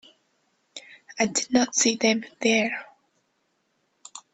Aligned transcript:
I 1.19 1.27
did 1.27 1.53
not 1.53 1.75
see 1.75 1.95
them 1.95 2.23
there. 2.41 2.87